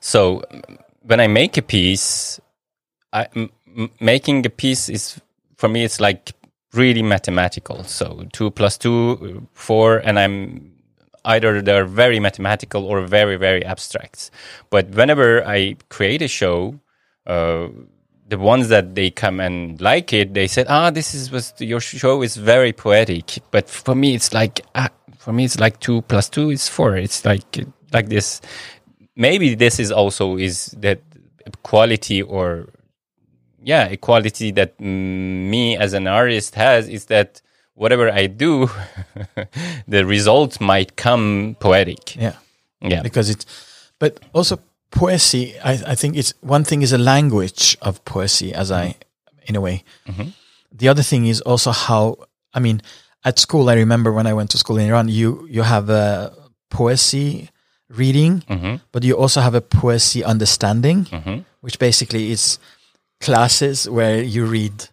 So 0.00 0.42
when 1.02 1.20
I 1.20 1.26
make 1.26 1.56
a 1.56 1.62
piece, 1.62 2.40
I, 3.12 3.26
m- 3.36 3.50
making 4.00 4.46
a 4.46 4.50
piece 4.50 4.88
is 4.88 5.20
for 5.56 5.68
me 5.68 5.84
it's 5.84 6.00
like 6.00 6.32
really 6.74 7.02
mathematical. 7.02 7.84
So 7.84 8.26
two 8.32 8.50
plus 8.50 8.78
two, 8.78 9.48
four, 9.54 9.98
and 9.98 10.18
I'm 10.18 10.72
either 11.24 11.62
they're 11.62 11.84
very 11.86 12.20
mathematical 12.20 12.84
or 12.86 13.02
very 13.02 13.36
very 13.36 13.64
abstract. 13.64 14.30
But 14.70 14.90
whenever 14.90 15.46
I 15.46 15.76
create 15.88 16.22
a 16.22 16.28
show, 16.28 16.80
uh, 17.26 17.68
the 18.28 18.38
ones 18.38 18.68
that 18.68 18.94
they 18.94 19.10
come 19.10 19.40
and 19.40 19.80
like 19.80 20.12
it, 20.12 20.34
they 20.34 20.46
said, 20.46 20.66
"Ah, 20.68 20.90
this 20.90 21.14
is 21.14 21.30
was 21.30 21.52
your 21.58 21.80
show 21.80 22.22
is 22.22 22.36
very 22.36 22.72
poetic." 22.72 23.38
But 23.50 23.68
for 23.68 23.94
me, 23.94 24.14
it's 24.14 24.32
like 24.32 24.60
ah, 24.74 24.90
for 25.18 25.32
me 25.32 25.44
it's 25.44 25.60
like 25.60 25.80
two 25.80 26.02
plus 26.02 26.28
two 26.28 26.50
is 26.50 26.68
four. 26.68 26.96
It's 26.96 27.24
like 27.24 27.64
like 27.92 28.08
this. 28.08 28.40
Maybe 29.16 29.54
this 29.54 29.80
is 29.80 29.92
also 29.92 30.36
is 30.36 30.66
that 30.78 31.00
quality 31.62 32.22
or 32.22 32.68
yeah, 33.62 33.88
a 33.88 33.96
quality 33.96 34.50
that 34.52 34.80
me 34.80 35.76
as 35.76 35.92
an 35.92 36.06
artist 36.06 36.54
has 36.54 36.88
is 36.88 37.06
that 37.06 37.42
whatever 37.74 38.10
I 38.10 38.26
do, 38.26 38.68
the 39.88 40.04
result 40.04 40.60
might 40.60 40.96
come 40.96 41.56
poetic. 41.60 42.16
Yeah, 42.16 42.34
Yeah, 42.80 43.02
because 43.02 43.30
it's, 43.30 43.46
but 43.98 44.20
also 44.32 44.60
poesy, 44.90 45.56
I, 45.64 45.92
I 45.92 45.94
think 45.94 46.16
it's 46.16 46.34
one 46.40 46.64
thing 46.64 46.82
is 46.82 46.92
a 46.92 46.98
language 46.98 47.76
of 47.82 48.04
poesy, 48.04 48.52
as 48.52 48.70
I, 48.70 48.86
mm-hmm. 48.86 49.38
in 49.46 49.56
a 49.56 49.60
way. 49.60 49.84
Mm-hmm. 50.08 50.30
The 50.72 50.88
other 50.88 51.02
thing 51.02 51.26
is 51.26 51.40
also 51.40 51.72
how, 51.72 52.16
I 52.54 52.60
mean, 52.60 52.80
at 53.24 53.38
school, 53.38 53.68
I 53.68 53.74
remember 53.74 54.12
when 54.12 54.26
I 54.26 54.32
went 54.32 54.50
to 54.50 54.58
school 54.58 54.78
in 54.78 54.88
Iran, 54.88 55.08
you, 55.08 55.46
you 55.50 55.62
have 55.62 55.90
a 55.90 56.32
poesy 56.70 57.48
reading, 57.88 58.42
mm-hmm. 58.48 58.76
but 58.92 59.04
you 59.04 59.16
also 59.16 59.40
have 59.40 59.54
a 59.54 59.60
poesy 59.60 60.24
understanding, 60.24 61.04
which 61.60 61.78
basically 61.78 62.30
is 62.30 62.58
classes 63.20 63.88
where 63.88 64.22
you 64.22 64.46
read 64.46 64.88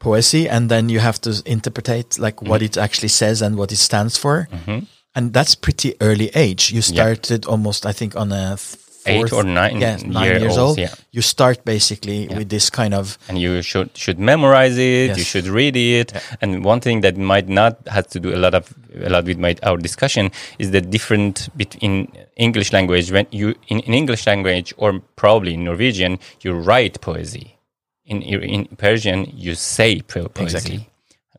poesy 0.00 0.48
and 0.48 0.68
then 0.68 0.88
you 0.88 1.00
have 1.00 1.20
to 1.20 1.42
interpret 1.46 2.18
like 2.18 2.42
what 2.42 2.60
mm-hmm. 2.60 2.64
it 2.64 2.76
actually 2.76 3.08
says 3.08 3.40
and 3.42 3.56
what 3.56 3.72
it 3.72 3.76
stands 3.76 4.16
for. 4.16 4.48
Mm-hmm. 4.50 4.84
And 5.14 5.32
that's 5.32 5.54
pretty 5.54 5.94
early 6.00 6.30
age. 6.34 6.72
You 6.72 6.80
started 6.80 7.44
almost, 7.44 7.84
I 7.84 7.92
think, 7.92 8.16
on 8.16 8.32
a 8.32 8.56
Eight 9.04 9.18
fourth, 9.18 9.32
or 9.32 9.42
nine 9.42 9.80
yeah, 9.80 9.96
nine 9.96 10.24
year 10.24 10.38
years 10.38 10.56
olds, 10.56 10.58
old. 10.58 10.78
yeah. 10.78 10.94
You 11.10 11.22
start 11.22 11.64
basically 11.64 12.28
with 12.28 12.48
this 12.50 12.70
kind 12.70 12.94
of 12.94 13.18
and 13.28 13.36
you 13.36 13.60
should 13.60 13.96
should 13.96 14.20
memorize 14.20 14.78
it 14.78 15.18
you 15.18 15.24
should 15.24 15.48
read 15.48 15.74
it. 15.76 16.12
And 16.40 16.64
one 16.64 16.78
thing 16.80 17.00
that 17.00 17.16
might 17.16 17.48
not 17.48 17.78
have 17.88 18.06
to 18.08 18.20
do 18.20 18.32
a 18.32 18.38
lot 18.38 18.54
of 18.54 18.72
a 18.94 19.10
lot 19.10 19.24
with 19.24 19.38
my 19.38 19.56
our 19.64 19.76
discussion 19.76 20.30
is 20.60 20.70
the 20.70 20.80
different 20.80 21.48
between 21.56 22.12
english 22.36 22.72
language. 22.72 23.10
When 23.10 23.26
you 23.32 23.56
in, 23.66 23.80
in 23.80 23.92
english 23.92 24.24
language 24.24 24.72
or 24.76 25.00
probably 25.16 25.54
in 25.54 25.64
norwegian 25.64 26.20
you 26.42 26.52
write 26.52 27.00
poesy 27.00 27.56
in 28.06 28.22
in 28.22 28.66
persian 28.76 29.26
you 29.34 29.54
say 29.54 30.00
po- 30.00 30.28
poesy 30.28 30.42
Exactly. 30.42 30.88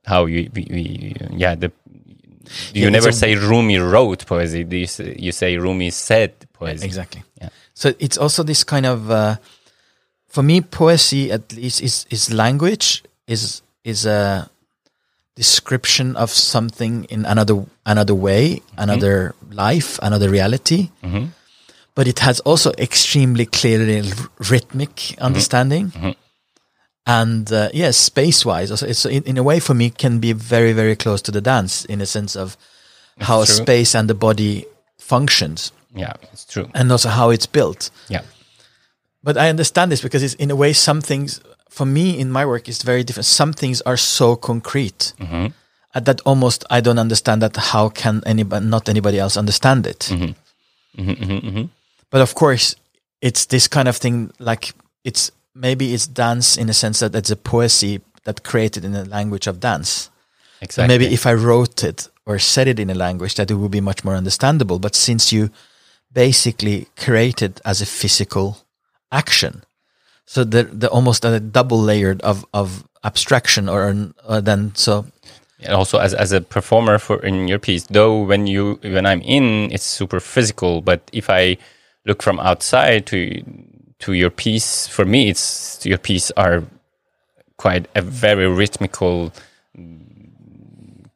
how 0.05 0.25
you 0.25 0.49
we, 0.53 0.67
we, 0.69 1.15
yeah 1.31 1.55
the 1.55 1.71
you 2.73 2.83
Yeah, 2.83 2.89
never 2.89 3.09
a- 3.09 3.13
say 3.13 3.35
Rumi 3.35 3.77
wrote 3.77 4.25
poesy. 4.25 4.69
You 4.71 4.87
say, 4.87 5.15
you 5.17 5.31
say 5.31 5.57
Rumi 5.57 5.89
said 5.91 6.33
poetry. 6.53 6.85
Exactly. 6.85 7.23
Yeah. 7.41 7.49
So 7.73 7.93
it's 7.99 8.17
also 8.17 8.43
this 8.43 8.63
kind 8.63 8.85
of, 8.85 9.09
uh, 9.09 9.37
for 10.27 10.43
me, 10.43 10.61
poesy 10.61 11.31
at 11.31 11.53
least 11.53 11.81
is 11.81 12.05
is 12.09 12.31
language 12.33 13.03
is 13.27 13.61
is 13.83 14.05
a 14.05 14.49
description 15.35 16.15
of 16.15 16.29
something 16.29 17.05
in 17.05 17.25
another 17.25 17.65
another 17.85 18.15
way, 18.15 18.55
mm-hmm. 18.55 18.81
another 18.81 19.35
life, 19.51 19.99
another 20.01 20.29
reality. 20.29 20.89
Mm-hmm. 21.03 21.25
But 21.95 22.07
it 22.07 22.19
has 22.19 22.39
also 22.41 22.71
extremely 22.77 23.45
clearly 23.45 24.11
rhythmic 24.49 24.95
mm-hmm. 24.95 25.23
understanding. 25.23 26.15
And 27.05 27.51
uh, 27.51 27.69
yes, 27.73 27.97
space 27.97 28.45
wise, 28.45 28.71
also 28.71 28.87
it's 28.87 29.05
in, 29.05 29.23
in 29.23 29.37
a 29.37 29.43
way 29.43 29.59
for 29.59 29.73
me 29.73 29.89
can 29.89 30.19
be 30.19 30.31
very 30.31 30.71
very 30.73 30.95
close 30.95 31.21
to 31.23 31.31
the 31.31 31.41
dance 31.41 31.85
in 31.85 32.01
a 32.01 32.05
sense 32.05 32.35
of 32.35 32.55
how 33.19 33.43
true. 33.43 33.55
space 33.55 33.93
and 33.93 34.09
the 34.09 34.15
body 34.15 34.65
functions 34.97 35.71
Yeah, 35.93 36.13
it's 36.31 36.45
true. 36.45 36.69
and 36.73 36.91
also 36.91 37.09
how 37.09 37.29
it's 37.29 37.45
built. 37.45 37.91
Yeah. 38.07 38.21
But 39.21 39.37
I 39.37 39.49
understand 39.49 39.91
this 39.91 40.01
because 40.01 40.23
it's 40.23 40.33
in 40.35 40.51
a 40.51 40.55
way 40.55 40.73
some 40.73 41.01
things 41.01 41.41
for 41.69 41.85
me 41.85 42.19
in 42.19 42.31
my 42.31 42.45
work 42.45 42.69
is 42.69 42.83
very 42.83 43.03
different. 43.03 43.25
Some 43.25 43.53
things 43.53 43.81
are 43.81 43.97
so 43.97 44.35
concrete 44.35 45.13
mm-hmm. 45.19 45.47
uh, 45.95 45.99
that 45.99 46.21
almost 46.21 46.63
I 46.69 46.81
don't 46.81 46.99
understand 46.99 47.41
that. 47.41 47.55
How 47.57 47.89
can 47.89 48.21
anybody, 48.25 48.65
not 48.65 48.89
anybody 48.89 49.19
else, 49.19 49.37
understand 49.37 49.87
it? 49.87 49.99
Mm-hmm. 49.99 51.01
Mm-hmm, 51.01 51.65
but 52.11 52.21
of 52.21 52.35
course, 52.35 52.75
it's 53.21 53.47
this 53.47 53.67
kind 53.67 53.87
of 53.87 53.97
thing. 53.97 54.31
Like 54.39 54.73
it's 55.03 55.31
maybe 55.55 55.93
it's 55.93 56.07
dance 56.07 56.57
in 56.57 56.69
a 56.69 56.73
sense 56.73 56.99
that 56.99 57.15
it's 57.15 57.31
a 57.31 57.35
poesy 57.35 58.01
that 58.23 58.43
created 58.43 58.85
in 58.85 58.95
a 58.95 59.03
language 59.05 59.47
of 59.47 59.59
dance. 59.59 59.89
So 59.89 60.09
Exactly. 60.61 60.87
maybe 60.87 61.13
if 61.13 61.25
I 61.25 61.33
wrote 61.33 61.83
it 61.83 62.07
or 62.25 62.39
said 62.39 62.67
it 62.67 62.79
in 62.79 62.89
a 62.89 62.93
language, 62.93 63.35
that 63.35 63.51
it 63.51 63.55
would 63.55 63.71
be 63.71 63.81
much 63.81 64.03
more 64.05 64.15
understandable. 64.15 64.79
But 64.79 64.95
since 64.95 65.33
you 65.33 65.49
basically 66.13 66.87
create 66.95 67.41
it 67.41 67.59
as 67.65 67.81
a 67.81 67.85
physical 67.85 68.59
action, 69.11 69.63
so 70.25 70.45
the 70.45 70.63
the 70.63 70.89
almost 70.89 71.25
a 71.25 71.39
double 71.39 71.79
layered 71.79 72.21
of 72.21 72.45
of 72.53 72.87
abstraction, 73.03 73.67
or 73.67 73.93
uh, 74.25 74.39
then 74.39 74.71
so 74.75 75.05
And 75.59 75.73
also 75.73 75.99
as 75.99 76.13
as 76.13 76.31
a 76.31 76.41
performer 76.41 76.97
for 76.97 77.23
in 77.23 77.47
your 77.47 77.59
piece 77.59 77.83
though 77.87 78.21
when 78.23 78.47
you 78.47 78.79
when 78.83 79.05
i'm 79.05 79.21
in 79.21 79.71
it's 79.71 79.85
super 79.85 80.19
physical 80.19 80.81
but 80.81 80.99
if 81.11 81.29
i 81.29 81.57
look 82.05 82.21
from 82.23 82.39
outside 82.39 83.05
to 83.07 83.43
to 84.03 84.13
your 84.13 84.29
piece 84.29 84.87
for 84.87 85.05
me 85.05 85.29
it's 85.29 85.85
your 85.85 85.97
piece 85.97 86.31
are 86.31 86.63
quite 87.57 87.87
a 87.95 88.01
very 88.01 88.47
rhythmical 88.47 89.31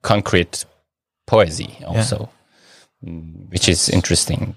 concrete 0.01 0.65
poesy 1.27 1.71
also 1.85 2.29
mm, 3.03 3.51
which 3.51 3.67
is 3.67 3.89
interesting 3.89 4.55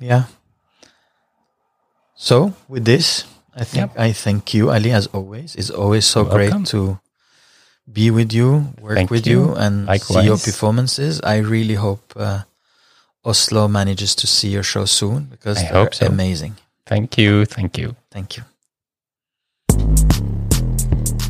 yeah. 0.00 0.24
So 2.16 2.54
with 2.68 2.84
this, 2.84 3.24
I 3.54 3.64
think 3.64 3.92
I 3.96 4.12
thank 4.12 4.54
you, 4.54 4.70
Ali, 4.70 4.90
as 4.92 5.06
always. 5.08 5.54
It's 5.54 5.70
always 5.70 6.06
so 6.06 6.24
welcome. 6.24 6.36
great 6.36 6.66
to 6.68 6.98
be 7.90 8.10
with 8.10 8.32
you, 8.32 8.72
work 8.80 8.96
Thank 8.96 9.10
with 9.10 9.26
you. 9.26 9.52
you, 9.52 9.54
and 9.54 9.88
see 10.00 10.24
your 10.24 10.38
performances. 10.38 11.20
I 11.22 11.38
really 11.38 11.74
hope 11.74 12.12
uh, 12.16 12.44
Oslo 13.24 13.68
manages 13.68 14.14
to 14.16 14.26
see 14.26 14.48
your 14.48 14.62
show 14.62 14.84
soon 14.86 15.24
because 15.24 15.58
I 15.58 15.62
they're 15.62 15.84
hope 15.84 15.94
so. 15.94 16.06
amazing. 16.06 16.56
Thank 16.90 17.16
you 17.16 17.46
thank 17.56 17.78
you 17.78 17.94
Thank 18.12 18.36
you. 18.36 18.44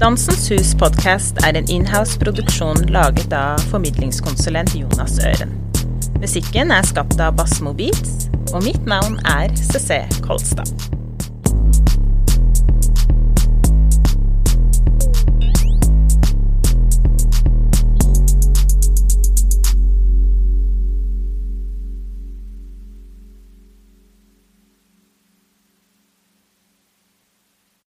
Dansens 0.01 0.49
Hus 0.49 0.75
podkast 0.81 1.43
er 1.45 1.59
en 1.61 1.69
inhouse-produksjon 1.69 2.87
laget 2.89 3.35
av 3.37 3.61
formidlingskonsulent 3.69 4.73
Jonas 4.79 5.19
Øren. 5.21 5.53
Musikken 6.21 6.73
er 6.73 6.89
skapt 6.89 7.21
av 7.21 7.37
Bassmo 7.37 7.75
Beats, 7.77 8.31
og 8.55 8.65
mitt 8.65 8.89
navn 8.89 9.21
er 9.29 9.53
CC 9.61 10.01
Kolstad. 10.25 11.00